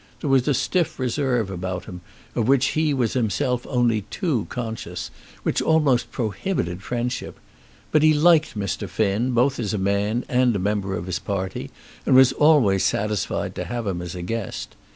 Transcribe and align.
There 0.21 0.29
was 0.31 0.47
a 0.47 0.55
stiff 0.55 0.97
reserve 0.97 1.51
about 1.51 1.85
him, 1.85 2.01
of 2.33 2.47
which 2.47 2.69
he 2.69 2.91
was 2.91 3.13
himself 3.13 3.67
only 3.69 4.01
too 4.09 4.47
conscious, 4.49 5.11
which 5.43 5.61
almost 5.61 6.11
prohibited 6.11 6.81
friendship. 6.81 7.37
But 7.91 8.01
he 8.01 8.11
liked 8.11 8.57
Mr. 8.57 8.89
Finn 8.89 9.29
both 9.33 9.59
as 9.59 9.75
a 9.75 9.77
man 9.77 10.25
and 10.27 10.55
a 10.55 10.57
member 10.57 10.95
of 10.97 11.05
his 11.05 11.19
party, 11.19 11.69
and 12.03 12.15
was 12.15 12.33
always 12.33 12.83
satisfied 12.83 13.53
to 13.53 13.65
have 13.65 13.85
him 13.85 14.01
as 14.01 14.15
a 14.15 14.23
guest. 14.23 14.75